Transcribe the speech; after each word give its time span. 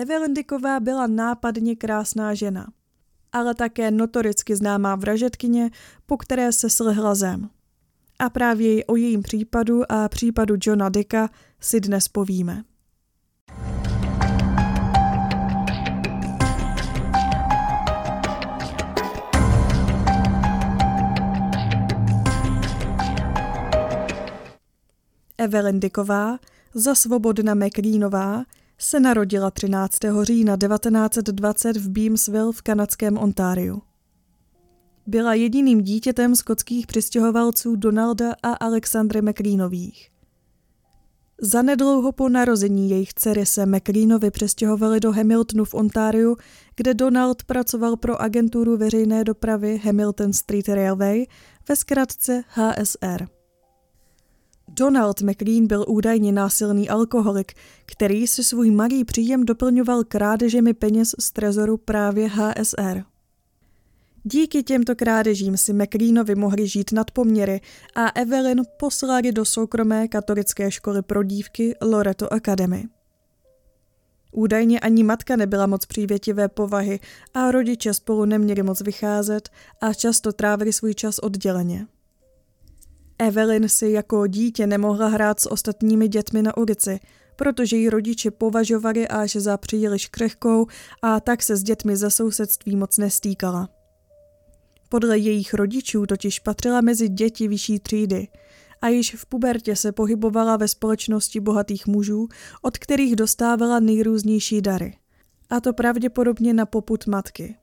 Evelyn 0.00 0.34
Dicková 0.34 0.80
byla 0.80 1.06
nápadně 1.06 1.76
krásná 1.76 2.34
žena, 2.34 2.66
ale 3.32 3.54
také 3.54 3.90
notoricky 3.90 4.56
známá 4.56 4.96
vražetkyně, 4.96 5.70
po 6.06 6.16
které 6.16 6.52
se 6.52 6.70
slehla 6.70 7.14
zem. 7.14 7.50
A 8.18 8.30
právě 8.30 8.84
o 8.84 8.96
jejím 8.96 9.22
případu 9.22 9.92
a 9.92 10.08
případu 10.08 10.54
Johna 10.62 10.88
Dicka 10.88 11.30
si 11.60 11.80
dnes 11.80 12.08
povíme. 12.08 12.64
Evelyn 25.38 25.80
Dicková, 25.80 26.38
za 26.74 26.94
Svobodna 26.94 27.54
McLeanová, 27.54 28.44
se 28.82 29.00
narodila 29.00 29.50
13. 29.50 29.98
října 30.22 30.56
1920 30.56 31.76
v 31.76 31.88
Beamsville 31.88 32.52
v 32.52 32.62
kanadském 32.62 33.18
Ontáriu. 33.18 33.82
Byla 35.06 35.34
jediným 35.34 35.80
dítětem 35.80 36.36
skotských 36.36 36.86
přistěhovalců 36.86 37.76
Donalda 37.76 38.34
a 38.42 38.52
Alexandry 38.52 39.22
McLeanových. 39.22 40.10
Zanedlouho 41.42 42.12
po 42.12 42.28
narození 42.28 42.90
jejich 42.90 43.14
dcery 43.14 43.46
se 43.46 43.66
McLeanovi 43.66 44.30
přestěhovali 44.30 45.00
do 45.00 45.12
Hamiltonu 45.12 45.64
v 45.64 45.74
Ontáriu, 45.74 46.36
kde 46.76 46.94
Donald 46.94 47.44
pracoval 47.44 47.96
pro 47.96 48.22
agenturu 48.22 48.76
veřejné 48.76 49.24
dopravy 49.24 49.80
Hamilton 49.84 50.32
Street 50.32 50.68
Railway, 50.68 51.26
ve 51.68 51.76
zkratce 51.76 52.42
HSR. 52.48 53.39
Donald 54.72 55.22
McLean 55.22 55.66
byl 55.66 55.84
údajně 55.88 56.32
násilný 56.32 56.88
alkoholik, 56.88 57.52
který 57.86 58.26
si 58.26 58.44
svůj 58.44 58.70
malý 58.70 59.04
příjem 59.04 59.44
doplňoval 59.44 60.04
krádežemi 60.04 60.74
peněz 60.74 61.14
z 61.18 61.32
trezoru 61.32 61.76
právě 61.76 62.28
HSR. 62.28 63.04
Díky 64.24 64.62
těmto 64.62 64.96
krádežím 64.96 65.56
si 65.56 65.72
McLeanovi 65.72 66.34
mohli 66.34 66.68
žít 66.68 66.92
nad 66.92 67.10
poměry 67.10 67.60
a 67.94 68.08
Evelyn 68.08 68.62
poslali 68.78 69.32
do 69.32 69.44
soukromé 69.44 70.08
katolické 70.08 70.70
školy 70.70 71.02
pro 71.02 71.22
dívky 71.22 71.74
Loreto 71.82 72.32
Academy. 72.32 72.84
Údajně 74.32 74.80
ani 74.80 75.02
matka 75.02 75.36
nebyla 75.36 75.66
moc 75.66 75.86
přívětivé 75.86 76.48
povahy 76.48 77.00
a 77.34 77.50
rodiče 77.50 77.94
spolu 77.94 78.24
neměli 78.24 78.62
moc 78.62 78.80
vycházet 78.80 79.48
a 79.80 79.94
často 79.94 80.32
trávili 80.32 80.72
svůj 80.72 80.94
čas 80.94 81.18
odděleně. 81.18 81.86
Evelyn 83.20 83.68
si 83.68 83.86
jako 83.86 84.26
dítě 84.26 84.66
nemohla 84.66 85.08
hrát 85.08 85.40
s 85.40 85.50
ostatními 85.50 86.08
dětmi 86.08 86.42
na 86.42 86.56
ulici, 86.56 87.00
protože 87.36 87.76
ji 87.76 87.90
rodiče 87.90 88.30
považovali 88.30 89.08
až 89.08 89.36
za 89.36 89.56
příliš 89.56 90.06
křehkou 90.06 90.66
a 91.02 91.20
tak 91.20 91.42
se 91.42 91.56
s 91.56 91.62
dětmi 91.62 91.96
ze 91.96 92.10
sousedství 92.10 92.76
moc 92.76 92.98
nestýkala. 92.98 93.68
Podle 94.88 95.18
jejich 95.18 95.54
rodičů 95.54 96.06
totiž 96.06 96.38
patřila 96.38 96.80
mezi 96.80 97.08
děti 97.08 97.48
vyšší 97.48 97.78
třídy 97.78 98.28
a 98.82 98.88
již 98.88 99.14
v 99.14 99.26
pubertě 99.26 99.76
se 99.76 99.92
pohybovala 99.92 100.56
ve 100.56 100.68
společnosti 100.68 101.40
bohatých 101.40 101.86
mužů, 101.86 102.28
od 102.62 102.78
kterých 102.78 103.16
dostávala 103.16 103.80
nejrůznější 103.80 104.62
dary. 104.62 104.96
A 105.50 105.60
to 105.60 105.72
pravděpodobně 105.72 106.54
na 106.54 106.66
poput 106.66 107.06
matky. 107.06 107.56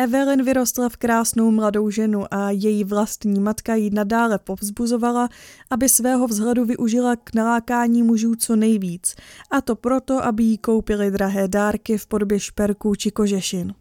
Evelyn 0.00 0.44
vyrostla 0.44 0.88
v 0.88 0.96
krásnou 0.96 1.50
mladou 1.50 1.90
ženu 1.90 2.34
a 2.34 2.50
její 2.50 2.84
vlastní 2.84 3.40
matka 3.40 3.74
ji 3.74 3.90
nadále 3.90 4.38
povzbuzovala, 4.38 5.28
aby 5.70 5.88
svého 5.88 6.26
vzhledu 6.26 6.64
využila 6.64 7.16
k 7.16 7.34
nalákání 7.34 8.02
mužů 8.02 8.34
co 8.34 8.56
nejvíc, 8.56 9.14
a 9.50 9.60
to 9.60 9.76
proto, 9.76 10.24
aby 10.24 10.42
jí 10.42 10.58
koupili 10.58 11.10
drahé 11.10 11.48
dárky 11.48 11.98
v 11.98 12.06
podobě 12.06 12.40
šperků 12.40 12.94
či 12.94 13.10
kožešin. 13.10 13.74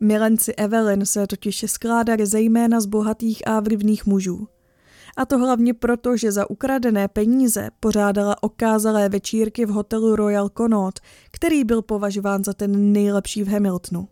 Milenci 0.00 0.54
Evelyn 0.54 1.06
se 1.06 1.26
totiž 1.26 1.64
skládali 1.66 2.26
zejména 2.26 2.80
z 2.80 2.86
bohatých 2.86 3.48
a 3.48 3.60
vlivných 3.60 4.06
mužů. 4.06 4.48
A 5.16 5.26
to 5.26 5.38
hlavně 5.38 5.74
proto, 5.74 6.16
že 6.16 6.32
za 6.32 6.50
ukradené 6.50 7.08
peníze 7.08 7.70
pořádala 7.80 8.42
okázalé 8.42 9.08
večírky 9.08 9.66
v 9.66 9.70
hotelu 9.70 10.16
Royal 10.16 10.48
Connaught, 10.48 11.00
který 11.30 11.64
byl 11.64 11.82
považován 11.82 12.44
za 12.44 12.52
ten 12.52 12.92
nejlepší 12.92 13.42
v 13.42 13.48
Hamiltonu. 13.48 14.08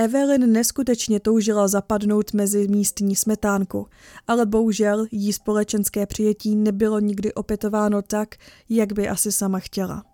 Evelyn 0.00 0.52
neskutečně 0.52 1.20
toužila 1.20 1.68
zapadnout 1.68 2.32
mezi 2.32 2.68
místní 2.68 3.16
smetánku, 3.16 3.86
ale 4.26 4.46
bohužel 4.46 5.06
jí 5.10 5.32
společenské 5.32 6.06
přijetí 6.06 6.56
nebylo 6.56 7.00
nikdy 7.00 7.34
opětováno 7.34 8.02
tak, 8.02 8.34
jak 8.68 8.92
by 8.92 9.08
asi 9.08 9.32
sama 9.32 9.58
chtěla. 9.58 10.04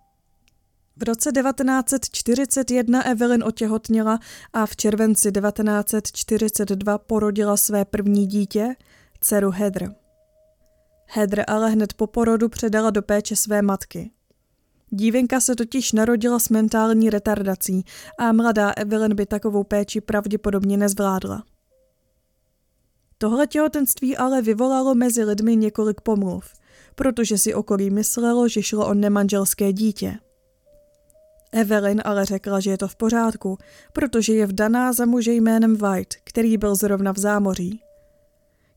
V 0.97 1.03
roce 1.03 1.31
1941 1.31 3.01
Evelyn 3.01 3.43
otěhotněla 3.43 4.19
a 4.53 4.65
v 4.65 4.75
červenci 4.75 5.31
1942 5.31 6.97
porodila 6.97 7.57
své 7.57 7.85
první 7.85 8.27
dítě, 8.27 8.75
dceru 9.21 9.51
Heather. 9.51 9.95
Heather 11.05 11.43
ale 11.47 11.69
hned 11.69 11.93
po 11.93 12.07
porodu 12.07 12.49
předala 12.49 12.89
do 12.89 13.01
péče 13.01 13.35
své 13.35 13.61
matky. 13.61 14.11
Dívenka 14.89 15.39
se 15.39 15.55
totiž 15.55 15.91
narodila 15.91 16.39
s 16.39 16.49
mentální 16.49 17.09
retardací 17.09 17.83
a 18.19 18.31
mladá 18.31 18.71
Evelyn 18.77 19.15
by 19.15 19.25
takovou 19.25 19.63
péči 19.63 20.01
pravděpodobně 20.01 20.77
nezvládla. 20.77 21.43
Tohle 23.17 23.47
těhotenství 23.47 24.17
ale 24.17 24.41
vyvolalo 24.41 24.95
mezi 24.95 25.23
lidmi 25.23 25.55
několik 25.55 26.01
pomluv, 26.01 26.45
protože 26.95 27.37
si 27.37 27.53
okolí 27.53 27.89
myslelo, 27.89 28.47
že 28.47 28.63
šlo 28.63 28.87
o 28.87 28.93
nemanželské 28.93 29.73
dítě. 29.73 30.17
Evelyn 31.51 32.01
ale 32.05 32.25
řekla, 32.25 32.59
že 32.59 32.69
je 32.69 32.77
to 32.77 32.87
v 32.87 32.95
pořádku, 32.95 33.57
protože 33.93 34.33
je 34.33 34.45
vdaná 34.45 34.93
za 34.93 35.05
muže 35.05 35.33
jménem 35.33 35.75
White, 35.75 36.15
který 36.23 36.57
byl 36.57 36.75
zrovna 36.75 37.11
v 37.11 37.17
zámoří. 37.17 37.81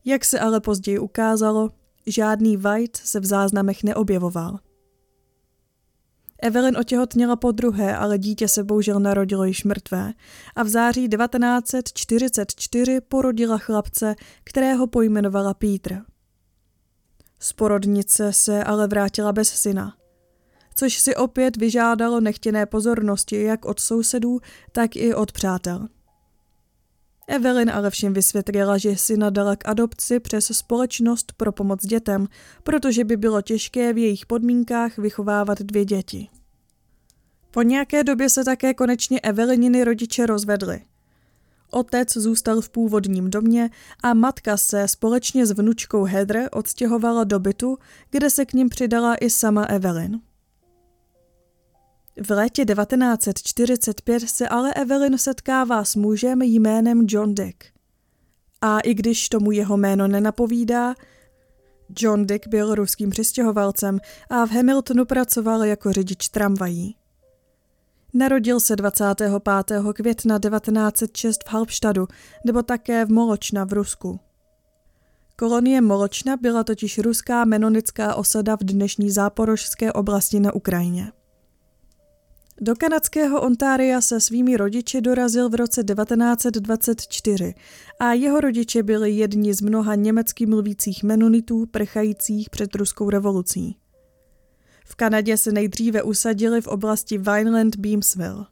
Jak 0.05 0.25
se 0.25 0.39
ale 0.39 0.61
později 0.61 0.99
ukázalo, 0.99 1.69
žádný 2.07 2.57
White 2.57 2.97
se 2.97 3.19
v 3.19 3.25
záznamech 3.25 3.83
neobjevoval. 3.83 4.59
Evelyn 6.41 6.77
otěhotněla 6.77 7.35
po 7.35 7.51
druhé, 7.51 7.97
ale 7.97 8.17
dítě 8.17 8.47
se 8.47 8.63
bohužel 8.63 8.99
narodilo 8.99 9.43
již 9.43 9.63
mrtvé 9.63 10.13
a 10.55 10.63
v 10.63 10.67
září 10.67 11.09
1944 11.09 13.01
porodila 13.01 13.57
chlapce, 13.57 14.15
kterého 14.43 14.87
pojmenovala 14.87 15.53
Peter. 15.53 16.01
Z 17.39 17.53
porodnice 17.53 18.33
se 18.33 18.63
ale 18.63 18.87
vrátila 18.87 19.31
bez 19.33 19.49
syna, 19.49 19.97
což 20.75 20.99
si 20.99 21.15
opět 21.15 21.57
vyžádalo 21.57 22.19
nechtěné 22.19 22.65
pozornosti 22.65 23.43
jak 23.43 23.65
od 23.65 23.79
sousedů, 23.79 24.39
tak 24.71 24.95
i 24.95 25.15
od 25.15 25.31
přátel. 25.31 25.87
Evelyn 27.31 27.69
ale 27.69 27.89
všem 27.89 28.13
vysvětlila, 28.13 28.77
že 28.77 28.97
syna 28.97 29.29
dala 29.29 29.55
k 29.55 29.67
adopci 29.67 30.19
přes 30.19 30.45
společnost 30.45 31.33
pro 31.37 31.51
pomoc 31.51 31.85
dětem, 31.85 32.27
protože 32.63 33.03
by 33.03 33.17
bylo 33.17 33.41
těžké 33.41 33.93
v 33.93 33.97
jejich 33.97 34.25
podmínkách 34.25 34.97
vychovávat 34.97 35.61
dvě 35.61 35.85
děti. 35.85 36.29
Po 37.51 37.61
nějaké 37.61 38.03
době 38.03 38.29
se 38.29 38.43
také 38.43 38.73
konečně 38.73 39.19
Evelyniny 39.19 39.83
rodiče 39.83 40.25
rozvedli. 40.25 40.81
Otec 41.69 42.17
zůstal 42.17 42.61
v 42.61 42.69
původním 42.69 43.29
domě 43.29 43.69
a 44.03 44.13
matka 44.13 44.57
se 44.57 44.87
společně 44.87 45.45
s 45.45 45.51
vnučkou 45.51 46.03
Heather 46.03 46.49
odstěhovala 46.51 47.23
do 47.23 47.39
bytu, 47.39 47.77
kde 48.09 48.29
se 48.29 48.45
k 48.45 48.53
ním 48.53 48.69
přidala 48.69 49.15
i 49.15 49.29
sama 49.29 49.63
Evelyn. 49.63 50.19
V 52.17 52.29
létě 52.31 52.65
1945 52.65 54.19
se 54.19 54.47
ale 54.47 54.73
Evelyn 54.73 55.17
setkává 55.17 55.83
s 55.83 55.95
mužem 55.95 56.41
jménem 56.41 57.05
John 57.09 57.35
Dick. 57.35 57.63
A 58.61 58.79
i 58.79 58.93
když 58.93 59.29
tomu 59.29 59.51
jeho 59.51 59.77
jméno 59.77 60.07
nenapovídá, 60.07 60.95
John 61.99 62.25
Dick 62.25 62.47
byl 62.47 62.75
ruským 62.75 63.09
přistěhovalcem 63.09 63.99
a 64.29 64.45
v 64.45 64.51
Hamiltonu 64.51 65.05
pracoval 65.05 65.63
jako 65.63 65.93
řidič 65.93 66.29
tramvají. 66.29 66.95
Narodil 68.13 68.59
se 68.59 68.75
25. 68.75 69.31
května 69.93 70.39
1906 70.39 71.43
v 71.43 71.51
Halbštadu 71.51 72.07
nebo 72.45 72.63
také 72.63 73.05
v 73.05 73.11
Moločna 73.11 73.65
v 73.65 73.73
Rusku. 73.73 74.19
Kolonie 75.35 75.81
Moločna 75.81 76.37
byla 76.37 76.63
totiž 76.63 76.99
ruská 76.99 77.45
menonická 77.45 78.15
osada 78.15 78.55
v 78.55 78.59
dnešní 78.63 79.11
záporožské 79.11 79.93
oblasti 79.93 80.39
na 80.39 80.53
Ukrajině. 80.53 81.11
Do 82.63 82.75
kanadského 82.75 83.41
Ontária 83.41 84.01
se 84.01 84.19
svými 84.19 84.57
rodiči 84.57 85.01
dorazil 85.01 85.49
v 85.49 85.55
roce 85.55 85.83
1924 85.83 87.53
a 87.99 88.13
jeho 88.13 88.41
rodiče 88.41 88.83
byli 88.83 89.11
jedni 89.11 89.53
z 89.53 89.61
mnoha 89.61 89.95
německy 89.95 90.45
mluvících 90.45 91.03
menonitů 91.03 91.65
prchajících 91.65 92.49
před 92.49 92.75
ruskou 92.75 93.09
revolucí. 93.09 93.77
V 94.85 94.95
Kanadě 94.95 95.37
se 95.37 95.51
nejdříve 95.51 96.03
usadili 96.03 96.61
v 96.61 96.67
oblasti 96.67 97.17
Vineland 97.17 97.75
Beamsville. 97.75 98.45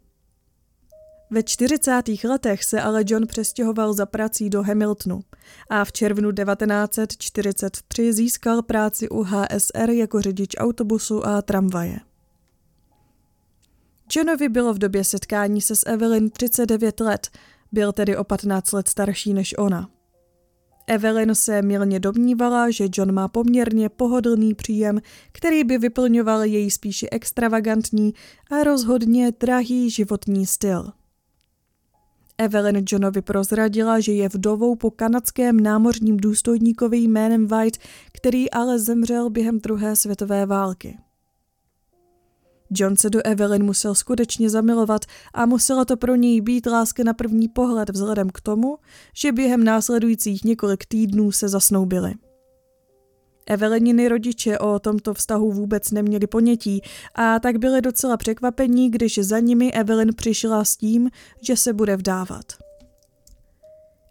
Ve 1.31 1.43
40. 1.43 2.01
letech 2.23 2.63
se 2.63 2.81
ale 2.81 3.03
John 3.07 3.27
přestěhoval 3.27 3.93
za 3.93 4.05
prací 4.05 4.49
do 4.49 4.63
Hamiltonu 4.63 5.21
a 5.69 5.85
v 5.85 5.91
červnu 5.91 6.31
1943 6.31 8.13
získal 8.13 8.61
práci 8.61 9.09
u 9.09 9.23
HSR 9.23 9.89
jako 9.89 10.21
řidič 10.21 10.55
autobusu 10.57 11.27
a 11.27 11.41
tramvaje. 11.41 12.08
Johnovi 14.15 14.49
bylo 14.49 14.73
v 14.73 14.77
době 14.77 15.03
setkání 15.03 15.61
se 15.61 15.75
s 15.75 15.89
Evelyn 15.89 16.29
39 16.29 16.99
let, 16.99 17.27
byl 17.71 17.91
tedy 17.91 18.17
o 18.17 18.23
15 18.23 18.71
let 18.71 18.87
starší 18.87 19.33
než 19.33 19.55
ona. 19.57 19.89
Evelyn 20.87 21.35
se 21.35 21.61
milně 21.61 21.99
domnívala, 21.99 22.71
že 22.71 22.87
John 22.93 23.11
má 23.11 23.27
poměrně 23.27 23.89
pohodlný 23.89 24.53
příjem, 24.53 24.99
který 25.31 25.63
by 25.63 25.77
vyplňoval 25.77 26.43
její 26.43 26.71
spíše 26.71 27.07
extravagantní 27.11 28.13
a 28.51 28.63
rozhodně 28.63 29.31
drahý 29.39 29.89
životní 29.89 30.45
styl. 30.45 30.91
Evelyn 32.37 32.85
Johnovi 32.91 33.21
prozradila, 33.21 33.99
že 33.99 34.11
je 34.11 34.29
vdovou 34.29 34.75
po 34.75 34.91
kanadském 34.91 35.59
námořním 35.59 36.17
důstojníkovi 36.17 36.97
jménem 36.97 37.47
White, 37.47 37.77
který 38.13 38.51
ale 38.51 38.79
zemřel 38.79 39.29
během 39.29 39.59
druhé 39.59 39.95
světové 39.95 40.45
války. 40.45 40.97
John 42.71 42.95
se 42.95 43.09
do 43.09 43.19
Evelyn 43.25 43.63
musel 43.63 43.95
skutečně 43.95 44.49
zamilovat 44.49 45.05
a 45.33 45.45
musela 45.45 45.85
to 45.85 45.97
pro 45.97 46.15
něj 46.15 46.41
být 46.41 46.65
láska 46.65 47.03
na 47.03 47.13
první 47.13 47.47
pohled 47.47 47.89
vzhledem 47.89 48.29
k 48.29 48.41
tomu, 48.41 48.77
že 49.15 49.31
během 49.31 49.63
následujících 49.63 50.43
několik 50.43 50.85
týdnů 50.85 51.31
se 51.31 51.49
zasnoubili. 51.49 52.13
Evelyniny 53.47 54.07
rodiče 54.07 54.59
o 54.59 54.79
tomto 54.79 55.13
vztahu 55.13 55.51
vůbec 55.51 55.91
neměli 55.91 56.27
ponětí 56.27 56.81
a 57.15 57.39
tak 57.39 57.57
byli 57.57 57.81
docela 57.81 58.17
překvapení, 58.17 58.91
když 58.91 59.19
za 59.19 59.39
nimi 59.39 59.71
Evelyn 59.71 60.09
přišla 60.15 60.63
s 60.65 60.77
tím, 60.77 61.09
že 61.41 61.55
se 61.55 61.73
bude 61.73 61.97
vdávat. 61.97 62.68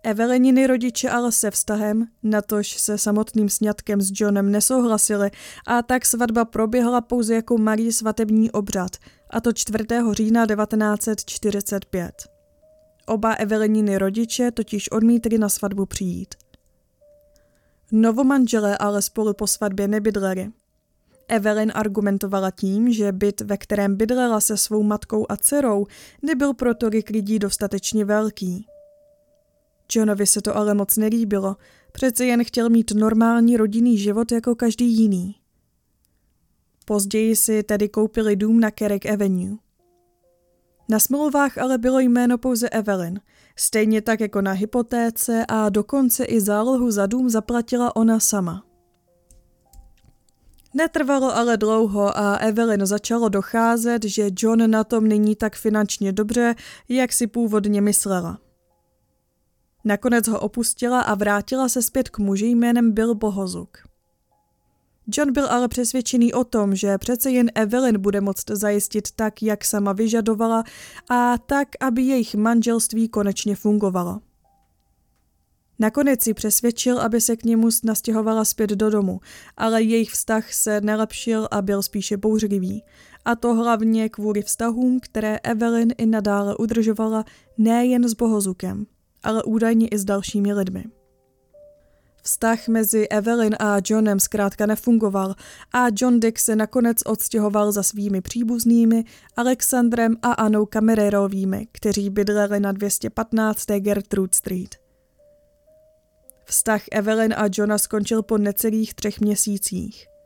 Evelyniny 0.08 0.66
rodiče 0.66 1.10
ale 1.10 1.32
se 1.32 1.50
vztahem, 1.50 2.06
natož 2.22 2.80
se 2.80 2.98
samotným 2.98 3.48
sňatkem 3.48 4.00
s 4.00 4.12
Johnem 4.14 4.52
nesouhlasili 4.52 5.30
a 5.66 5.82
tak 5.82 6.06
svatba 6.06 6.44
proběhla 6.44 7.00
pouze 7.00 7.34
jako 7.34 7.58
malý 7.58 7.92
svatební 7.92 8.50
obřad, 8.50 8.90
a 9.30 9.40
to 9.40 9.52
4. 9.52 9.84
října 10.12 10.46
1945. 10.46 12.12
Oba 13.06 13.32
Evelyniny 13.32 13.98
rodiče 13.98 14.50
totiž 14.50 14.90
odmítli 14.90 15.38
na 15.38 15.48
svatbu 15.48 15.86
přijít. 15.86 16.34
Novomanželé 17.92 18.78
ale 18.78 19.02
spolu 19.02 19.34
po 19.34 19.46
svatbě 19.46 19.88
nebydleli. 19.88 20.50
Evelyn 21.28 21.72
argumentovala 21.74 22.50
tím, 22.50 22.92
že 22.92 23.12
byt, 23.12 23.40
ve 23.40 23.56
kterém 23.56 23.96
bydlela 23.96 24.40
se 24.40 24.56
svou 24.56 24.82
matkou 24.82 25.26
a 25.28 25.36
dcerou, 25.36 25.86
nebyl 26.22 26.54
pro 26.54 26.74
tolik 26.74 27.10
lidí 27.10 27.38
dostatečně 27.38 28.04
velký. 28.04 28.66
Johnovi 29.94 30.26
se 30.26 30.42
to 30.42 30.56
ale 30.56 30.74
moc 30.74 30.96
nelíbilo, 30.96 31.56
přece 31.92 32.26
jen 32.26 32.44
chtěl 32.44 32.70
mít 32.70 32.90
normální 32.90 33.56
rodinný 33.56 33.98
život 33.98 34.32
jako 34.32 34.54
každý 34.54 34.96
jiný. 34.96 35.34
Později 36.84 37.36
si 37.36 37.62
tedy 37.62 37.88
koupili 37.88 38.36
dům 38.36 38.60
na 38.60 38.70
Kerek 38.70 39.06
Avenue. 39.06 39.56
Na 40.88 40.98
smlouvách 40.98 41.58
ale 41.58 41.78
bylo 41.78 42.00
jméno 42.00 42.38
pouze 42.38 42.68
Evelyn, 42.68 43.20
stejně 43.56 44.02
tak 44.02 44.20
jako 44.20 44.42
na 44.42 44.52
hypotéce 44.52 45.44
a 45.48 45.68
dokonce 45.68 46.24
i 46.24 46.40
zálohu 46.40 46.90
za 46.90 47.06
dům 47.06 47.30
zaplatila 47.30 47.96
ona 47.96 48.20
sama. 48.20 48.64
Netrvalo 50.74 51.36
ale 51.36 51.56
dlouho 51.56 52.18
a 52.18 52.36
Evelyn 52.36 52.86
začalo 52.86 53.28
docházet, 53.28 54.04
že 54.04 54.30
John 54.38 54.70
na 54.70 54.84
tom 54.84 55.08
není 55.08 55.36
tak 55.36 55.56
finančně 55.56 56.12
dobře, 56.12 56.54
jak 56.88 57.12
si 57.12 57.26
původně 57.26 57.80
myslela. 57.80 58.38
Nakonec 59.88 60.28
ho 60.28 60.40
opustila 60.40 61.00
a 61.00 61.14
vrátila 61.14 61.68
se 61.68 61.82
zpět 61.82 62.08
k 62.08 62.18
muži 62.18 62.46
jménem 62.46 62.92
Bill 62.92 63.14
Bohozuk. 63.14 63.78
John 65.06 65.32
byl 65.32 65.46
ale 65.46 65.68
přesvědčený 65.68 66.32
o 66.32 66.44
tom, 66.44 66.74
že 66.74 66.98
přece 66.98 67.30
jen 67.30 67.50
Evelyn 67.54 68.00
bude 68.00 68.20
moct 68.20 68.50
zajistit 68.50 69.10
tak, 69.10 69.42
jak 69.42 69.64
sama 69.64 69.92
vyžadovala 69.92 70.64
a 71.10 71.38
tak, 71.38 71.68
aby 71.80 72.02
jejich 72.02 72.34
manželství 72.34 73.08
konečně 73.08 73.56
fungovalo. 73.56 74.20
Nakonec 75.78 76.22
si 76.22 76.34
přesvědčil, 76.34 77.00
aby 77.00 77.20
se 77.20 77.36
k 77.36 77.44
němu 77.44 77.68
nastěhovala 77.84 78.44
zpět 78.44 78.70
do 78.70 78.90
domu, 78.90 79.20
ale 79.56 79.82
jejich 79.82 80.10
vztah 80.10 80.52
se 80.52 80.80
nelepšil 80.80 81.48
a 81.50 81.62
byl 81.62 81.82
spíše 81.82 82.16
bouřlivý. 82.16 82.82
A 83.24 83.36
to 83.36 83.54
hlavně 83.54 84.08
kvůli 84.08 84.42
vztahům, 84.42 85.00
které 85.00 85.38
Evelyn 85.38 85.92
i 85.98 86.06
nadále 86.06 86.56
udržovala 86.56 87.24
nejen 87.58 88.08
s 88.08 88.14
Bohozukem 88.14 88.86
ale 89.22 89.42
údajně 89.42 89.88
i 89.88 89.98
s 89.98 90.04
dalšími 90.04 90.52
lidmi. 90.52 90.84
Vztah 92.22 92.68
mezi 92.68 93.08
Evelyn 93.08 93.56
a 93.60 93.76
Johnem 93.84 94.20
zkrátka 94.20 94.66
nefungoval 94.66 95.34
a 95.72 95.86
John 95.96 96.20
Dick 96.20 96.38
se 96.38 96.56
nakonec 96.56 96.98
odstěhoval 97.06 97.72
za 97.72 97.82
svými 97.82 98.20
příbuznými 98.20 99.04
Alexandrem 99.36 100.16
a 100.22 100.32
Anou 100.32 100.66
Kamererovými, 100.66 101.68
kteří 101.72 102.10
bydleli 102.10 102.60
na 102.60 102.72
215. 102.72 103.66
Gertrude 103.78 104.32
Street. 104.34 104.74
Vztah 106.44 106.82
Evelyn 106.92 107.34
a 107.36 107.44
Johna 107.52 107.78
skončil 107.78 108.22
po 108.22 108.38
necelých 108.38 108.94
třech 108.94 109.20
měsících. 109.20 110.17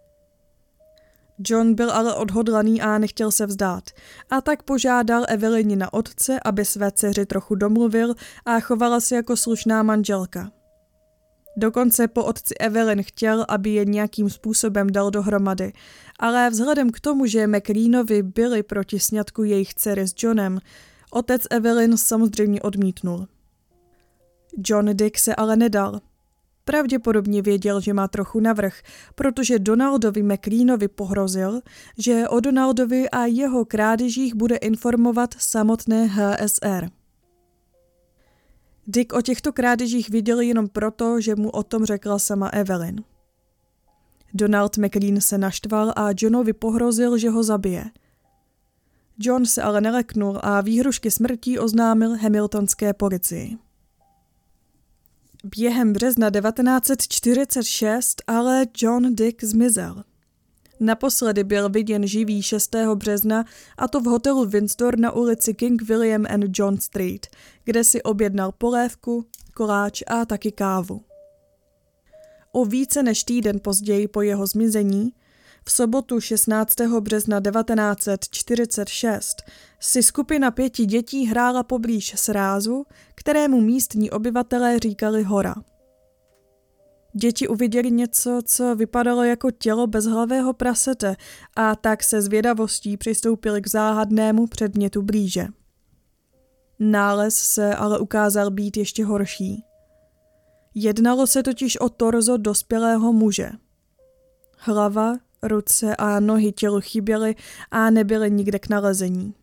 John 1.38 1.74
byl 1.74 1.90
ale 1.90 2.14
odhodlaný 2.14 2.82
a 2.82 2.98
nechtěl 2.98 3.30
se 3.30 3.46
vzdát. 3.46 3.84
A 4.30 4.40
tak 4.40 4.62
požádal 4.62 5.24
Evelyn 5.28 5.78
na 5.78 5.92
otce, 5.92 6.40
aby 6.44 6.64
své 6.64 6.92
dceři 6.92 7.26
trochu 7.26 7.54
domluvil 7.54 8.14
a 8.46 8.60
chovala 8.60 9.00
se 9.00 9.16
jako 9.16 9.36
slušná 9.36 9.82
manželka. 9.82 10.50
Dokonce 11.56 12.08
po 12.08 12.24
otci 12.24 12.54
Evelyn 12.54 13.02
chtěl, 13.02 13.44
aby 13.48 13.70
je 13.70 13.84
nějakým 13.84 14.30
způsobem 14.30 14.90
dal 14.90 15.10
dohromady, 15.10 15.72
ale 16.18 16.50
vzhledem 16.50 16.90
k 16.90 17.00
tomu, 17.00 17.26
že 17.26 17.46
McLeanovi 17.46 18.22
byli 18.22 18.62
proti 18.62 19.00
sňatku 19.00 19.44
jejich 19.44 19.74
dcery 19.74 20.08
s 20.08 20.14
Johnem, 20.18 20.58
otec 21.10 21.42
Evelyn 21.50 21.96
samozřejmě 21.96 22.60
odmítnul. 22.60 23.26
John 24.68 24.96
Dick 24.96 25.18
se 25.18 25.34
ale 25.34 25.56
nedal– 25.56 26.00
Pravděpodobně 26.64 27.42
věděl, 27.42 27.80
že 27.80 27.94
má 27.94 28.08
trochu 28.08 28.40
navrh, 28.40 28.74
protože 29.14 29.58
Donaldovi 29.58 30.22
McLeanovi 30.22 30.88
pohrozil, 30.88 31.60
že 31.98 32.28
o 32.28 32.40
Donaldovi 32.40 33.10
a 33.10 33.26
jeho 33.26 33.64
krádežích 33.64 34.34
bude 34.34 34.56
informovat 34.56 35.34
samotné 35.38 36.06
HSR. 36.06 36.88
Dick 38.86 39.12
o 39.12 39.22
těchto 39.22 39.52
krádežích 39.52 40.10
viděl 40.10 40.40
jenom 40.40 40.68
proto, 40.68 41.20
že 41.20 41.36
mu 41.36 41.50
o 41.50 41.62
tom 41.62 41.84
řekla 41.84 42.18
sama 42.18 42.48
Evelyn. 42.48 43.04
Donald 44.34 44.78
McLean 44.78 45.20
se 45.20 45.38
naštval 45.38 45.92
a 45.96 46.08
Johnovi 46.18 46.52
pohrozil, 46.52 47.18
že 47.18 47.30
ho 47.30 47.42
zabije. 47.42 47.84
John 49.18 49.46
se 49.46 49.62
ale 49.62 49.80
neleknul 49.80 50.38
a 50.42 50.60
výhrušky 50.60 51.10
smrtí 51.10 51.58
oznámil 51.58 52.16
hamiltonské 52.16 52.92
policii. 52.92 53.58
Během 55.44 55.92
března 55.92 56.30
1946 56.30 58.22
ale 58.26 58.66
John 58.76 59.14
Dick 59.14 59.44
zmizel. 59.44 60.04
Naposledy 60.80 61.44
byl 61.44 61.68
viděn 61.68 62.06
živý 62.06 62.42
6. 62.42 62.76
března 62.94 63.44
a 63.78 63.88
to 63.88 64.00
v 64.00 64.04
hotelu 64.04 64.44
Windsor 64.44 64.98
na 64.98 65.12
ulici 65.12 65.54
King 65.54 65.82
William 65.82 66.26
and 66.28 66.58
John 66.58 66.80
Street, 66.80 67.26
kde 67.64 67.84
si 67.84 68.02
objednal 68.02 68.52
polévku, 68.52 69.26
koláč 69.54 70.02
a 70.06 70.24
taky 70.24 70.52
kávu. 70.52 71.02
O 72.52 72.64
více 72.64 73.02
než 73.02 73.24
týden 73.24 73.60
později 73.60 74.08
po 74.08 74.22
jeho 74.22 74.46
zmizení 74.46 75.12
v 75.64 75.72
sobotu 75.72 76.20
16. 76.20 76.74
března 77.00 77.40
1946 77.40 79.42
si 79.80 80.02
skupina 80.02 80.50
pěti 80.50 80.86
dětí 80.86 81.26
hrála 81.26 81.62
poblíž 81.62 82.14
srázu, 82.16 82.84
kterému 83.14 83.60
místní 83.60 84.10
obyvatelé 84.10 84.78
říkali 84.78 85.22
hora. 85.22 85.54
Děti 87.14 87.48
uviděli 87.48 87.90
něco, 87.90 88.40
co 88.44 88.76
vypadalo 88.76 89.24
jako 89.24 89.50
tělo 89.50 89.86
bezhlavého 89.86 90.52
prasete 90.52 91.16
a 91.56 91.76
tak 91.76 92.02
se 92.02 92.22
zvědavostí 92.22 92.96
přistoupili 92.96 93.62
k 93.62 93.68
záhadnému 93.68 94.46
předmětu 94.46 95.02
blíže. 95.02 95.46
Nález 96.78 97.34
se 97.34 97.74
ale 97.74 97.98
ukázal 97.98 98.50
být 98.50 98.76
ještě 98.76 99.04
horší. 99.04 99.64
Jednalo 100.74 101.26
se 101.26 101.42
totiž 101.42 101.76
o 101.76 101.88
torzo 101.88 102.36
dospělého 102.36 103.12
muže. 103.12 103.50
Hlava, 104.58 105.14
ruce 105.42 105.96
a 105.96 106.20
nohy 106.20 106.52
tělu 106.52 106.80
chyběly 106.80 107.34
a 107.70 107.90
nebyly 107.90 108.30
nikde 108.30 108.58
k 108.58 108.68
nalezení. 108.68 109.34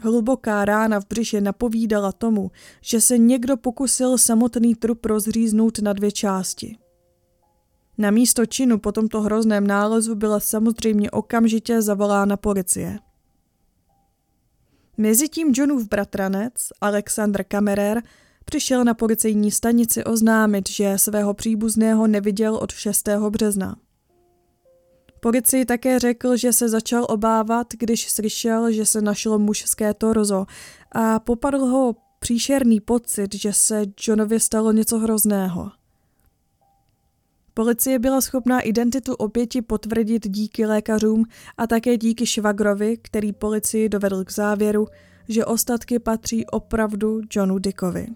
Hluboká 0.00 0.64
rána 0.64 1.00
v 1.00 1.06
břiše 1.08 1.40
napovídala 1.40 2.12
tomu, 2.12 2.50
že 2.80 3.00
se 3.00 3.18
někdo 3.18 3.56
pokusil 3.56 4.18
samotný 4.18 4.74
trup 4.74 5.04
rozříznout 5.04 5.78
na 5.78 5.92
dvě 5.92 6.12
části. 6.12 6.76
Na 7.98 8.10
místo 8.10 8.46
činu 8.46 8.78
po 8.78 8.92
tomto 8.92 9.20
hrozném 9.20 9.66
nálezu 9.66 10.14
byla 10.14 10.40
samozřejmě 10.40 11.10
okamžitě 11.10 11.82
zavolána 11.82 12.36
policie. 12.36 12.98
Mezitím 14.96 15.52
Johnův 15.54 15.88
bratranec, 15.88 16.52
Alexandr 16.80 17.44
Kamerer, 17.44 18.02
přišel 18.44 18.84
na 18.84 18.94
policejní 18.94 19.50
stanici 19.50 20.04
oznámit, 20.04 20.68
že 20.68 20.98
svého 20.98 21.34
příbuzného 21.34 22.06
neviděl 22.06 22.56
od 22.56 22.72
6. 22.72 23.08
března. 23.30 23.76
Policii 25.20 25.64
také 25.64 25.98
řekl, 25.98 26.36
že 26.36 26.52
se 26.52 26.68
začal 26.68 27.06
obávat, 27.08 27.66
když 27.78 28.10
slyšel, 28.10 28.72
že 28.72 28.86
se 28.86 29.00
našlo 29.00 29.38
mužské 29.38 29.94
torzo 29.94 30.46
a 30.92 31.18
popadl 31.18 31.58
ho 31.58 31.94
příšerný 32.18 32.80
pocit, 32.80 33.34
že 33.34 33.52
se 33.52 33.82
Johnovi 34.06 34.40
stalo 34.40 34.72
něco 34.72 34.98
hrozného. 34.98 35.70
Policie 37.54 37.98
byla 37.98 38.20
schopná 38.20 38.60
identitu 38.60 39.14
oběti 39.14 39.62
potvrdit 39.62 40.28
díky 40.28 40.66
lékařům 40.66 41.24
a 41.56 41.66
také 41.66 41.96
díky 41.96 42.26
švagrovi, 42.26 42.96
který 42.96 43.32
policii 43.32 43.88
dovedl 43.88 44.24
k 44.24 44.32
závěru, 44.32 44.86
že 45.28 45.44
ostatky 45.44 45.98
patří 45.98 46.46
opravdu 46.46 47.20
Johnu 47.30 47.58
Dickovi. 47.58 48.06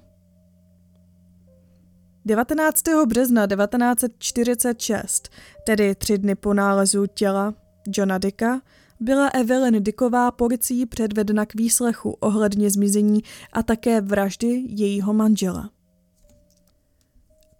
19. 2.25 2.83
března 3.07 3.47
1946, 3.47 5.29
tedy 5.67 5.95
tři 5.95 6.19
dny 6.19 6.35
po 6.35 6.55
nálezu 6.55 7.07
těla 7.07 7.55
Johna 7.89 8.19
Dicka, 8.19 8.61
byla 9.01 9.29
Evelyn 9.29 9.85
Dicková 9.85 10.31
policií 10.31 10.87
předvedena 10.87 11.47
k 11.47 11.55
výslechu 11.55 12.11
ohledně 12.11 12.71
zmizení 12.71 13.23
a 13.53 13.63
také 13.63 14.01
vraždy 14.01 14.63
jejího 14.69 15.13
manžela. 15.13 15.71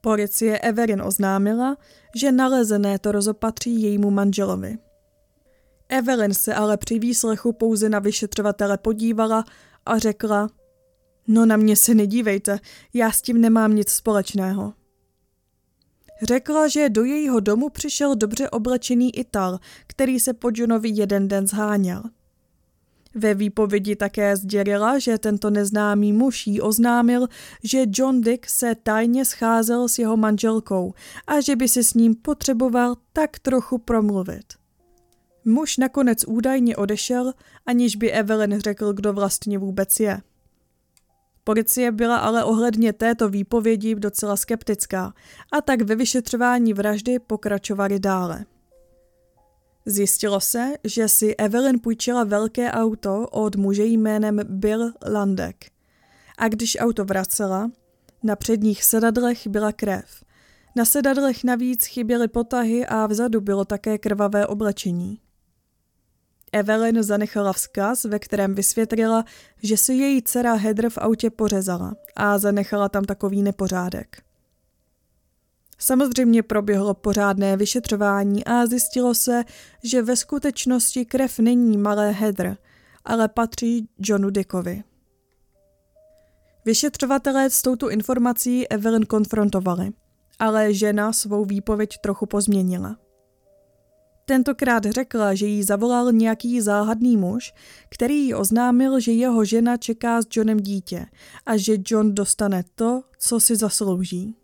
Policie 0.01 0.59
Evelyn 0.59 1.03
oznámila, 1.03 1.77
že 2.17 2.33
nalezené 2.33 2.99
to 2.99 3.13
rozopatří 3.13 3.83
jejímu 3.83 4.11
manželovi. 4.11 4.79
Evelyn 5.89 6.35
se 6.35 6.55
ale 6.55 6.77
při 6.77 6.99
výslechu 6.99 7.53
pouze 7.53 7.89
na 7.89 7.99
vyšetřovatele 7.99 8.79
podívala 8.79 9.45
a 9.87 9.99
řekla, 9.99 10.49
no 11.29 11.47
na 11.47 11.57
mě 11.57 11.77
se 11.77 11.95
nedívejte, 11.95 12.59
já 12.95 13.13
s 13.13 13.23
tím 13.23 13.41
nemám 13.41 13.75
nic 13.75 13.91
společného. 13.91 14.75
Řekla, 16.23 16.69
že 16.69 16.89
do 16.89 17.05
jejího 17.05 17.41
domu 17.41 17.69
přišel 17.69 18.15
dobře 18.15 18.51
oblečený 18.51 19.19
Ital, 19.19 19.59
který 19.87 20.21
se 20.21 20.33
po 20.33 20.51
Johnovi 20.55 20.89
jeden 20.89 21.29
den 21.29 21.47
zháněl. 21.47 22.03
Ve 23.15 23.35
výpovědi 23.35 23.97
také 23.97 24.37
sdělila, 24.37 24.99
že 24.99 25.19
tento 25.19 25.51
neznámý 25.51 26.13
muž 26.13 26.47
jí 26.47 26.61
oznámil, 26.61 27.29
že 27.65 27.85
John 27.89 28.21
Dick 28.21 28.49
se 28.49 28.75
tajně 28.83 29.25
scházel 29.25 29.89
s 29.89 29.99
jeho 29.99 30.17
manželkou 30.17 30.95
a 31.27 31.41
že 31.41 31.57
by 31.57 31.69
se 31.69 31.83
s 31.83 31.95
ním 31.95 32.15
potřeboval 32.15 32.97
tak 33.13 33.39
trochu 33.39 33.79
promluvit. 33.79 34.45
Muž 35.45 35.77
nakonec 35.77 36.25
údajně 36.25 36.77
odešel, 36.77 37.33
aniž 37.67 37.97
by 37.97 38.13
Evelyn 38.13 38.61
řekl, 38.61 38.93
kdo 38.93 39.13
vlastně 39.13 39.59
vůbec 39.59 40.01
je. 40.01 40.21
Policie 41.45 41.93
byla 41.93 42.17
ale 42.17 42.45
ohledně 42.45 42.93
této 42.93 43.29
výpovědi 43.29 43.95
docela 43.95 44.37
skeptická 44.37 45.15
a 45.53 45.61
tak 45.61 45.83
ve 45.83 45.95
vyšetřování 45.95 46.73
vraždy 46.73 47.19
pokračovali 47.19 48.01
dále. 48.01 48.45
Zjistilo 49.87 50.41
se, 50.41 50.73
že 50.85 51.09
si 51.09 51.37
Evelyn 51.37 51.79
půjčila 51.81 52.25
velké 52.25 52.71
auto 52.71 53.27
od 53.31 53.57
muže 53.57 53.85
jménem 53.85 54.41
Bill 54.45 54.93
Landek. 55.07 55.57
A 56.39 56.49
když 56.49 56.77
auto 56.81 57.05
vracela, 57.05 57.71
na 58.23 58.37
předních 58.37 58.85
sedadlech 58.85 59.47
byla 59.47 59.73
krev. 59.73 60.25
Na 60.77 60.85
sedadlech 60.85 61.45
navíc 61.45 61.87
chyběly 61.87 62.29
potahy 62.29 62.87
a 62.87 63.07
vzadu 63.07 63.41
bylo 63.41 63.65
také 63.65 63.99
krvavé 63.99 64.47
oblečení. 64.47 65.21
Evelyn 66.53 67.03
zanechala 67.03 67.53
vzkaz, 67.53 68.05
ve 68.05 68.19
kterém 68.19 68.55
vysvětlila, 68.55 69.25
že 69.63 69.77
si 69.77 69.95
její 69.95 70.23
dcera 70.23 70.55
Heather 70.55 70.91
v 70.91 70.99
autě 70.99 71.31
pořezala 71.31 71.95
a 72.17 72.39
zanechala 72.39 72.89
tam 72.89 73.05
takový 73.05 73.43
nepořádek. 73.43 74.23
Samozřejmě 75.79 76.43
proběhlo 76.43 76.95
pořádné 76.95 77.57
vyšetřování 77.57 78.45
a 78.45 78.67
zjistilo 78.67 79.15
se, 79.15 79.45
že 79.85 80.03
ve 80.03 80.17
skutečnosti 80.17 81.05
krev 81.05 81.39
není 81.39 81.79
malé 81.79 82.11
Heather, 82.11 82.57
ale 83.05 83.29
patří 83.29 83.89
Johnu 83.99 84.31
Dickovi. 84.31 84.83
Vyšetřovatelé 86.65 87.51
s 87.51 87.63
touto 87.63 87.91
informací 87.91 88.69
Evelyn 88.69 89.07
konfrontovali, 89.07 89.91
ale 90.39 90.75
žena 90.75 91.13
svou 91.13 91.45
výpověď 91.45 91.99
trochu 91.99 92.27
pozměnila. 92.27 93.02
Tentokrát 94.25 94.85
řekla, 94.85 95.35
že 95.35 95.47
jí 95.47 95.63
zavolal 95.63 96.13
nějaký 96.13 96.61
záhadný 96.61 97.17
muž, 97.17 97.55
který 97.89 98.25
jí 98.25 98.35
oznámil, 98.35 99.01
že 99.01 99.13
jeho 99.13 99.45
žena 99.45 99.77
čeká 99.77 100.23
s 100.23 100.27
Johnem 100.37 100.61
dítě 100.61 101.07
a 101.47 101.57
že 101.57 101.77
John 101.87 102.15
dostane 102.15 102.65
to, 102.75 103.03
co 103.19 103.41
si 103.41 103.57
zaslouží. 103.57 104.37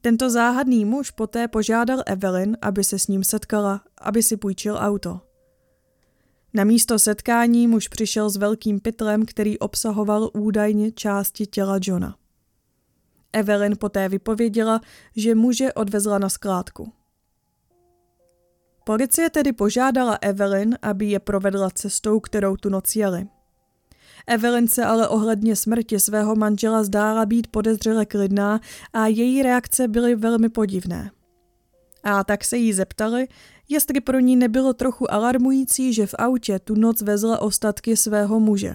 Tento 0.00 0.30
záhadný 0.30 0.84
muž 0.84 1.10
poté 1.10 1.48
požádal 1.48 2.02
Evelyn, 2.06 2.56
aby 2.62 2.84
se 2.84 2.98
s 2.98 3.06
ním 3.06 3.24
setkala, 3.24 3.84
aby 3.98 4.22
si 4.22 4.36
půjčil 4.36 4.76
auto. 4.80 5.20
Na 6.54 6.64
místo 6.64 6.98
setkání 6.98 7.66
muž 7.66 7.88
přišel 7.88 8.30
s 8.30 8.36
velkým 8.36 8.80
pytlem, 8.80 9.26
který 9.26 9.58
obsahoval 9.58 10.30
údajně 10.34 10.92
části 10.92 11.46
těla 11.46 11.78
Johna. 11.82 12.16
Evelyn 13.32 13.76
poté 13.76 14.08
vypověděla, 14.08 14.80
že 15.16 15.34
muže 15.34 15.72
odvezla 15.72 16.18
na 16.18 16.28
skládku. 16.28 16.92
Policie 18.90 19.30
tedy 19.30 19.52
požádala 19.52 20.18
Evelyn, 20.20 20.74
aby 20.82 21.06
je 21.06 21.18
provedla 21.18 21.70
cestou, 21.70 22.20
kterou 22.20 22.56
tu 22.56 22.68
noc 22.68 22.96
jeli. 22.96 23.26
Evelyn 24.26 24.68
se 24.68 24.84
ale 24.84 25.08
ohledně 25.08 25.56
smrti 25.56 26.00
svého 26.00 26.36
manžela 26.36 26.82
zdála 26.82 27.26
být 27.26 27.46
podezřele 27.46 28.06
klidná 28.06 28.60
a 28.92 29.06
její 29.06 29.42
reakce 29.42 29.88
byly 29.88 30.14
velmi 30.14 30.48
podivné. 30.48 31.10
A 32.02 32.24
tak 32.24 32.44
se 32.44 32.56
jí 32.56 32.72
zeptali, 32.72 33.28
jestli 33.68 34.00
pro 34.00 34.18
ní 34.18 34.36
nebylo 34.36 34.72
trochu 34.72 35.12
alarmující, 35.12 35.92
že 35.92 36.06
v 36.06 36.14
autě 36.18 36.58
tu 36.58 36.74
noc 36.74 37.02
vezla 37.02 37.42
ostatky 37.42 37.96
svého 37.96 38.40
muže. 38.40 38.74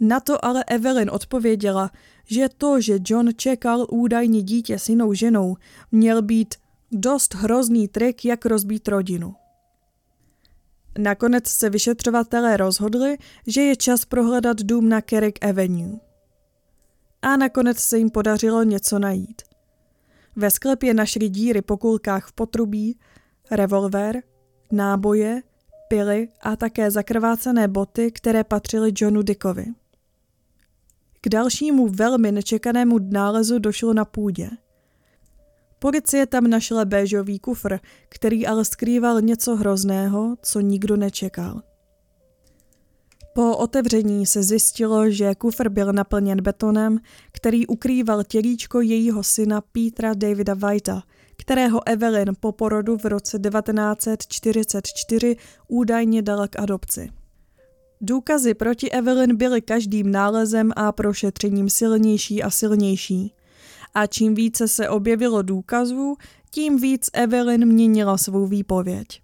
Na 0.00 0.20
to 0.20 0.44
ale 0.44 0.64
Evelyn 0.64 1.10
odpověděla, 1.10 1.90
že 2.24 2.48
to, 2.58 2.80
že 2.80 2.98
John 3.06 3.28
čekal 3.36 3.86
údajně 3.90 4.42
dítě 4.42 4.78
s 4.78 4.88
jinou 4.88 5.14
ženou, 5.14 5.56
měl 5.92 6.22
být 6.22 6.54
dost 6.92 7.34
hrozný 7.34 7.88
trik, 7.88 8.24
jak 8.24 8.46
rozbít 8.46 8.88
rodinu. 8.88 9.34
Nakonec 10.98 11.48
se 11.48 11.70
vyšetřovatelé 11.70 12.56
rozhodli, 12.56 13.18
že 13.46 13.60
je 13.60 13.76
čas 13.76 14.04
prohledat 14.04 14.62
dům 14.62 14.88
na 14.88 15.00
Carrick 15.00 15.44
Avenue. 15.44 15.98
A 17.22 17.36
nakonec 17.36 17.78
se 17.78 17.98
jim 17.98 18.10
podařilo 18.10 18.62
něco 18.62 18.98
najít. 18.98 19.42
Ve 20.36 20.50
sklepě 20.50 20.94
našli 20.94 21.28
díry 21.28 21.62
po 21.62 21.76
kulkách 21.76 22.26
v 22.26 22.32
potrubí, 22.32 22.98
revolver, 23.50 24.22
náboje, 24.72 25.42
pily 25.88 26.28
a 26.40 26.56
také 26.56 26.90
zakrvácené 26.90 27.68
boty, 27.68 28.12
které 28.12 28.44
patřily 28.44 28.92
Johnu 28.96 29.22
Dickovi. 29.22 29.66
K 31.20 31.28
dalšímu 31.28 31.88
velmi 31.88 32.32
nečekanému 32.32 32.98
nálezu 32.98 33.58
došlo 33.58 33.94
na 33.94 34.04
půdě– 34.04 34.50
Policie 35.82 36.26
tam 36.26 36.46
našla 36.46 36.84
béžový 36.84 37.38
kufr, 37.38 37.78
který 38.08 38.46
ale 38.46 38.64
skrýval 38.64 39.20
něco 39.20 39.56
hrozného, 39.56 40.36
co 40.42 40.60
nikdo 40.60 40.96
nečekal. 40.96 41.62
Po 43.34 43.56
otevření 43.56 44.26
se 44.26 44.42
zjistilo, 44.42 45.10
že 45.10 45.34
kufr 45.34 45.68
byl 45.68 45.92
naplněn 45.92 46.42
betonem, 46.42 46.98
který 47.32 47.66
ukrýval 47.66 48.24
tělíčko 48.24 48.80
jejího 48.80 49.22
syna 49.22 49.60
Petra 49.60 50.14
Davida 50.14 50.54
Whitea, 50.54 51.02
kterého 51.36 51.88
Evelyn 51.88 52.32
po 52.40 52.52
porodu 52.52 52.96
v 52.96 53.04
roce 53.04 53.38
1944 53.38 55.36
údajně 55.68 56.22
dala 56.22 56.48
k 56.48 56.60
adopci. 56.60 57.10
Důkazy 58.00 58.54
proti 58.54 58.90
Evelyn 58.90 59.36
byly 59.36 59.62
každým 59.62 60.12
nálezem 60.12 60.72
a 60.76 60.92
prošetřením 60.92 61.70
silnější 61.70 62.42
a 62.42 62.50
silnější 62.50 63.34
a 63.94 64.06
čím 64.06 64.34
více 64.34 64.68
se 64.68 64.88
objevilo 64.88 65.42
důkazů, 65.42 66.16
tím 66.50 66.80
víc 66.80 67.10
Evelyn 67.12 67.66
měnila 67.66 68.18
svou 68.18 68.46
výpověď. 68.46 69.22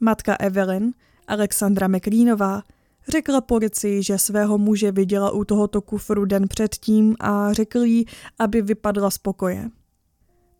Matka 0.00 0.36
Evelyn, 0.36 0.92
Alexandra 1.28 1.88
McLeanová, 1.88 2.62
řekla 3.08 3.40
policii, 3.40 4.02
že 4.02 4.18
svého 4.18 4.58
muže 4.58 4.92
viděla 4.92 5.30
u 5.30 5.44
tohoto 5.44 5.82
kufru 5.82 6.24
den 6.24 6.48
předtím 6.48 7.16
a 7.20 7.52
řekl 7.52 7.78
jí, 7.78 8.06
aby 8.38 8.62
vypadla 8.62 9.10
z 9.10 9.18
pokoje. 9.18 9.70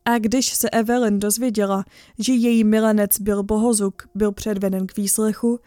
A 0.05 0.19
když 0.19 0.55
se 0.55 0.71
Evelyn 0.71 1.19
dozvěděla, 1.19 1.85
že 2.19 2.33
její 2.33 2.65
milenec 2.65 3.21
byl 3.21 3.43
Bohozuk 3.43 4.03
byl 4.15 4.33
předveden 4.33 4.87
k 4.87 4.97
výslechu, 4.97 5.61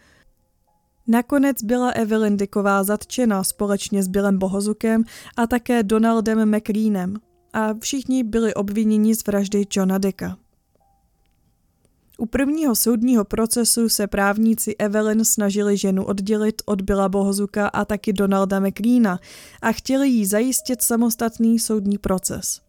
Nakonec 1.08 1.62
byla 1.62 1.90
Evelyn 1.90 2.36
Dicková 2.36 2.84
zatčena 2.84 3.44
společně 3.44 4.02
s 4.02 4.08
Billem 4.08 4.38
Bohozukem 4.38 5.04
a 5.36 5.46
také 5.46 5.82
Donaldem 5.82 6.56
McLeanem 6.56 7.16
a 7.52 7.74
všichni 7.74 8.24
byli 8.24 8.54
obviněni 8.54 9.14
z 9.14 9.26
vraždy 9.26 9.66
Johna 9.76 9.98
Dicka. 9.98 10.36
U 12.18 12.26
prvního 12.26 12.74
soudního 12.74 13.24
procesu 13.24 13.88
se 13.88 14.06
právníci 14.06 14.76
Evelyn 14.76 15.24
snažili 15.24 15.76
ženu 15.76 16.04
oddělit 16.04 16.62
od 16.66 16.82
Billa 16.82 17.08
Bohozuka 17.08 17.68
a 17.68 17.84
taky 17.84 18.12
Donalda 18.12 18.60
McLeana 18.60 19.18
a 19.62 19.72
chtěli 19.72 20.08
jí 20.08 20.26
zajistit 20.26 20.82
samostatný 20.82 21.58
soudní 21.58 21.98
proces. 21.98 22.67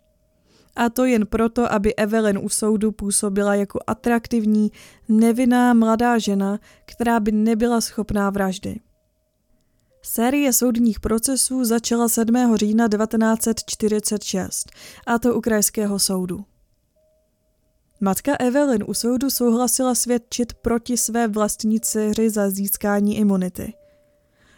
A 0.80 0.90
to 0.90 1.06
jen 1.06 1.26
proto, 1.26 1.74
aby 1.74 1.96
Evelyn 1.96 2.38
u 2.38 2.50
soudu 2.50 2.92
působila 2.92 3.56
jako 3.56 3.80
atraktivní, 3.88 4.72
nevinná 5.10 5.74
mladá 5.74 6.18
žena, 6.18 6.60
která 6.86 7.20
by 7.20 7.32
nebyla 7.32 7.82
schopná 7.82 8.30
vraždy. 8.30 8.80
Série 10.02 10.54
soudních 10.54 11.00
procesů 11.00 11.66
začala 11.66 12.10
7. 12.10 12.56
října 12.56 12.88
1946, 12.88 14.72
a 15.08 15.20
to 15.20 15.36
u 15.36 15.42
krajského 15.42 16.00
soudu. 16.00 16.46
Matka 18.02 18.36
Evelyn 18.36 18.84
u 18.88 18.94
soudu 18.94 19.30
souhlasila 19.30 19.96
svědčit 19.96 20.54
proti 20.54 20.98
své 20.98 21.28
vlastní 21.28 21.80
dceři 21.80 22.30
za 22.30 22.50
získání 22.50 23.18
imunity. 23.18 23.74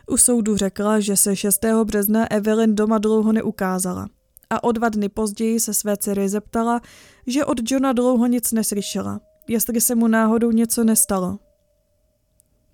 U 0.07 0.17
soudu 0.17 0.57
řekla, 0.57 0.99
že 0.99 1.17
se 1.17 1.35
6. 1.35 1.65
března 1.83 2.31
Evelyn 2.31 2.75
doma 2.75 2.97
dlouho 2.97 3.31
neukázala 3.31 4.07
a 4.51 4.63
o 4.63 4.72
dva 4.72 4.89
dny 4.89 5.10
později 5.10 5.60
se 5.60 5.74
své 5.74 5.98
dcery 5.98 6.29
zeptala, 6.29 6.81
že 7.27 7.46
od 7.46 7.72
Johna 7.72 7.93
dlouho 7.93 8.27
nic 8.27 8.51
neslyšela, 8.51 9.22
jestli 9.48 9.81
se 9.81 9.96
mu 9.96 10.08
náhodou 10.08 10.51
něco 10.51 10.84
nestalo. 10.84 11.39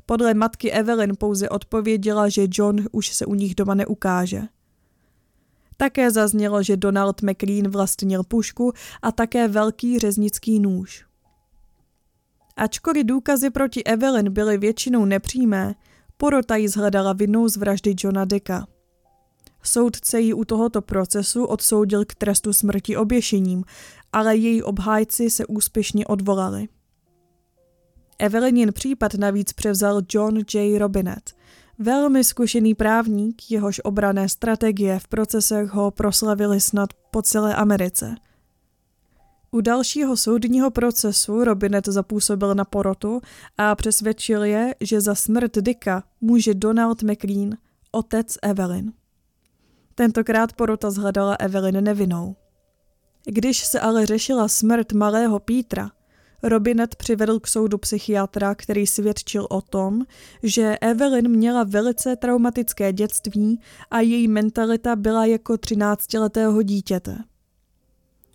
Podle 0.06 0.34
matky 0.34 0.72
Evelyn 0.72 1.14
pouze 1.20 1.50
odpověděla, 1.50 2.30
že 2.30 2.48
John 2.52 2.86
už 2.92 3.08
se 3.14 3.26
u 3.26 3.34
nich 3.34 3.56
doma 3.56 3.76
neukáže. 3.76 4.42
Také 5.78 6.12
zaznělo, 6.12 6.64
že 6.64 6.78
Donald 6.78 7.22
McLean 7.22 7.68
vlastnil 7.68 8.24
pušku 8.24 8.74
a 9.02 9.12
také 9.12 9.48
velký 9.48 10.00
řeznický 10.00 10.60
nůž. 10.60 11.06
Ačkoliv 12.56 13.06
důkazy 13.06 13.50
proti 13.50 13.84
Evelyn 13.84 14.34
byly 14.34 14.58
většinou 14.58 15.06
nepřímé, 15.06 15.76
porota 16.18 16.56
ji 16.56 16.68
zhledala 16.68 17.14
vinnou 17.14 17.48
z 17.48 17.58
vraždy 17.58 17.96
Johna 17.98 18.26
Dicka. 18.26 18.68
Soudce 19.64 20.20
ji 20.20 20.34
u 20.34 20.46
tohoto 20.46 20.82
procesu 20.82 21.46
odsoudil 21.46 22.06
k 22.06 22.16
trestu 22.16 22.54
smrti 22.54 22.98
oběšením, 22.98 23.64
ale 24.14 24.36
její 24.36 24.64
obhájci 24.64 25.30
se 25.30 25.46
úspěšně 25.46 26.06
odvolali. 26.06 26.68
Evelynin 28.20 28.74
případ 28.74 29.14
navíc 29.14 29.54
převzal 29.54 30.02
John 30.14 30.38
J. 30.54 30.80
Robinet, 30.80 31.34
velmi 31.80 32.24
zkušený 32.24 32.76
právník, 32.76 33.52
jehož 33.52 33.82
obrané 33.84 34.30
strategie 34.30 35.00
v 35.00 35.08
procesech 35.08 35.70
ho 35.70 35.92
proslavili 35.92 36.62
snad 36.62 36.90
po 37.12 37.22
celé 37.22 37.56
Americe. 37.56 38.16
U 39.52 39.62
dalšího 39.62 40.18
soudního 40.18 40.72
procesu 40.72 41.44
Robinet 41.44 41.88
zapůsobil 41.88 42.56
na 42.56 42.66
porotu 42.66 43.22
a 43.58 43.76
přesvědčil 43.76 44.44
je, 44.44 44.76
že 44.82 45.02
za 45.02 45.16
smrt 45.16 45.58
Dicka 45.58 46.04
může 46.22 46.54
Donald 46.54 47.04
McLean, 47.04 47.58
otec 47.92 48.38
Evelyn. 48.42 48.94
Tentokrát 49.98 50.54
porota 50.54 50.92
zhledala 50.92 51.36
Evelyn 51.36 51.84
nevinou. 51.84 52.36
Když 53.26 53.66
se 53.66 53.80
ale 53.80 54.06
řešila 54.06 54.48
smrt 54.48 54.94
malého 54.94 55.40
Pítra, 55.40 55.92
Robinet 56.44 56.96
přivedl 56.96 57.40
k 57.40 57.48
soudu 57.48 57.78
psychiatra, 57.78 58.56
který 58.56 58.88
svědčil 58.88 59.48
o 59.50 59.62
tom, 59.62 60.06
že 60.44 60.78
Evelyn 60.82 61.28
měla 61.28 61.64
velice 61.64 62.16
traumatické 62.16 62.94
dětství 62.94 63.62
a 63.92 64.00
její 64.00 64.28
mentalita 64.28 64.96
byla 64.96 65.26
jako 65.26 65.54
13-letého 65.54 66.62
dítěte. 66.62 67.18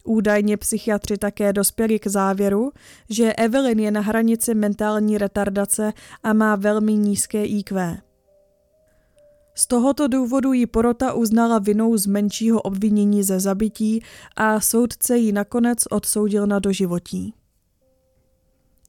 Údajně 0.05 0.57
psychiatři 0.57 1.19
také 1.19 1.53
dospěli 1.53 1.99
k 1.99 2.07
závěru, 2.07 2.73
že 3.11 3.33
Evelyn 3.33 3.79
je 3.79 3.91
na 3.91 4.01
hranici 4.01 4.55
mentální 4.55 5.19
retardace 5.19 5.93
a 6.23 6.33
má 6.33 6.57
velmi 6.57 6.93
nízké 6.93 7.45
IQ. 7.45 8.03
Z 9.55 9.67
tohoto 9.67 10.09
důvodu 10.09 10.53
ji 10.53 10.67
porota 10.67 11.13
uznala 11.13 11.59
vinou 11.59 11.97
z 11.97 12.07
menšího 12.07 12.63
obvinění 12.63 13.23
ze 13.23 13.41
zabití 13.41 14.03
a 14.37 14.61
soudce 14.61 15.19
ji 15.19 15.33
nakonec 15.33 15.79
odsoudil 15.91 16.47
na 16.47 16.59
doživotí. 16.59 17.35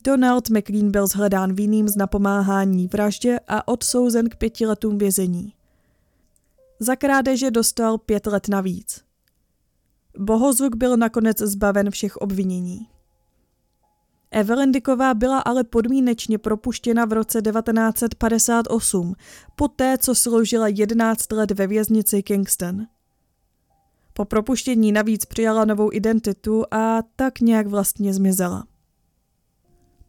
Donald 0.03 0.50
McLean 0.50 0.91
byl 0.91 1.08
zhledán 1.08 1.53
vinným 1.53 1.88
z 1.88 1.96
napomáhání 1.96 2.88
vraždě 2.88 3.39
a 3.48 3.67
odsouzen 3.67 4.29
k 4.29 4.36
pěti 4.36 4.65
letům 4.65 4.98
vězení. 4.98 5.54
Za 6.80 6.95
krádeže 6.95 7.52
dostal 7.52 7.97
pět 7.97 8.26
let 8.26 8.47
navíc. 8.47 9.04
Bohozuk 10.17 10.76
byl 10.76 10.97
nakonec 10.97 11.38
zbaven 11.39 11.91
všech 11.91 12.17
obvinění. 12.17 12.88
Evelyn 14.34 14.72
Dicková 14.72 15.13
byla 15.13 15.39
ale 15.39 15.63
podmínečně 15.63 16.38
propuštěna 16.38 17.06
v 17.06 17.13
roce 17.13 17.41
1958, 17.41 19.13
poté 19.56 19.98
co 19.98 20.15
sloužila 20.15 20.67
11 20.67 21.32
let 21.32 21.52
ve 21.52 21.67
věznici 21.67 22.24
Kingston. 22.24 22.86
Po 24.13 24.26
propuštění 24.26 24.91
navíc 24.91 25.26
přijala 25.26 25.65
novou 25.65 25.93
identitu 25.93 26.63
a 26.72 27.00
tak 27.15 27.39
nějak 27.39 27.67
vlastně 27.67 28.13
zmizela. 28.13 28.65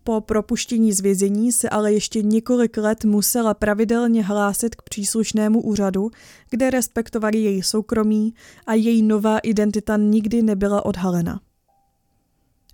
Po 0.04 0.20
propuštění 0.20 0.92
z 0.92 1.00
vězení 1.00 1.52
se 1.52 1.68
ale 1.68 1.92
ještě 1.92 2.22
několik 2.22 2.76
let 2.76 3.04
musela 3.04 3.54
pravidelně 3.54 4.24
hlásit 4.24 4.74
k 4.74 4.82
příslušnému 4.82 5.62
úřadu, 5.62 6.10
kde 6.50 6.70
respektovali 6.70 7.38
její 7.38 7.62
soukromí 7.62 8.34
a 8.66 8.74
její 8.74 9.02
nová 9.02 9.38
identita 9.38 9.96
nikdy 9.96 10.42
nebyla 10.42 10.84
odhalena. 10.84 11.40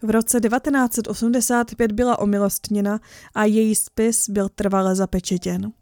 V 0.02 0.10
roce 0.10 0.40
1985 0.40 1.92
byla 1.92 2.18
omilostněna 2.18 3.00
a 3.34 3.44
její 3.44 3.74
spis 3.74 4.28
byl 4.28 4.48
trvale 4.48 4.94
zapečetěn. 4.94 5.72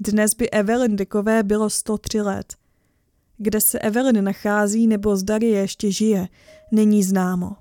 Dnes 0.00 0.34
by 0.34 0.50
Evelyn 0.50 0.96
Dickové 0.96 1.42
bylo 1.42 1.70
103 1.70 2.20
let. 2.20 2.54
Kde 3.38 3.60
se 3.60 3.78
Evelyn 3.78 4.24
nachází 4.24 4.86
nebo 4.86 5.16
zdary 5.16 5.46
ještě 5.46 5.92
žije, 5.92 6.28
není 6.72 7.02
známo. 7.02 7.56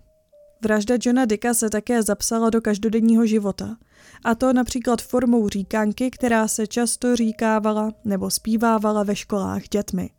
Vražda 0.62 0.96
Johna 1.02 1.26
Dicka 1.26 1.54
se 1.54 1.70
také 1.70 2.04
zapsala 2.04 2.50
do 2.50 2.62
každodenního 2.62 3.26
života, 3.26 3.78
a 4.24 4.36
to 4.36 4.54
například 4.54 5.02
formou 5.02 5.50
říkanky, 5.50 6.12
která 6.12 6.48
se 6.48 6.68
často 6.68 7.16
říkávala 7.16 7.92
nebo 8.06 8.30
zpívávala 8.30 9.04
ve 9.04 9.16
školách 9.16 9.64
dětmi. 9.70 10.10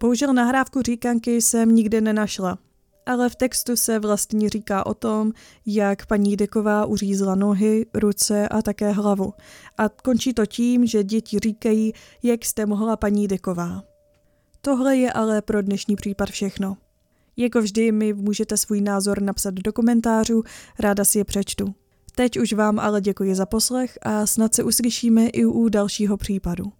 Bohužel 0.00 0.32
nahrávku 0.32 0.82
říkanky 0.82 1.42
jsem 1.42 1.74
nikdy 1.74 2.00
nenašla, 2.00 2.58
ale 3.06 3.28
v 3.28 3.36
textu 3.36 3.76
se 3.76 3.98
vlastně 3.98 4.48
říká 4.48 4.86
o 4.86 4.94
tom, 4.94 5.32
jak 5.66 6.06
paní 6.06 6.36
Deková 6.36 6.84
uřízla 6.84 7.34
nohy, 7.34 7.86
ruce 7.94 8.48
a 8.48 8.62
také 8.62 8.90
hlavu. 8.90 9.34
A 9.78 9.88
končí 9.88 10.34
to 10.34 10.46
tím, 10.46 10.86
že 10.86 11.04
děti 11.04 11.38
říkají, 11.38 11.92
jak 12.22 12.44
jste 12.44 12.66
mohla 12.66 12.96
paní 12.96 13.28
Deková. 13.28 13.82
Tohle 14.60 14.96
je 14.96 15.12
ale 15.12 15.42
pro 15.42 15.62
dnešní 15.62 15.96
případ 15.96 16.28
všechno. 16.28 16.76
Jako 17.36 17.60
vždy 17.60 17.92
mi 17.92 18.12
můžete 18.12 18.56
svůj 18.56 18.80
názor 18.80 19.22
napsat 19.22 19.54
do 19.54 19.72
komentářů, 19.72 20.42
ráda 20.78 21.04
si 21.04 21.18
je 21.18 21.24
přečtu. 21.24 21.74
Teď 22.14 22.38
už 22.38 22.52
vám 22.52 22.78
ale 22.78 23.00
děkuji 23.00 23.34
za 23.34 23.46
poslech 23.46 23.98
a 24.02 24.26
snad 24.26 24.54
se 24.54 24.62
uslyšíme 24.64 25.28
i 25.28 25.44
u 25.44 25.68
dalšího 25.68 26.16
případu. 26.16 26.72